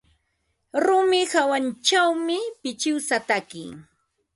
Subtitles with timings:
[0.83, 3.63] Rumi hawanćhawmi pichiwsa taki.